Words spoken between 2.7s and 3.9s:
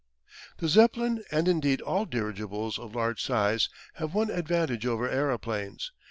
of large size,